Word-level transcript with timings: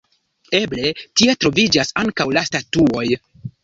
Eble 0.59 0.93
tie 1.21 1.37
troviĝas 1.45 1.95
ankaŭ 2.07 2.31
la 2.39 2.49
statuoj? 2.53 3.09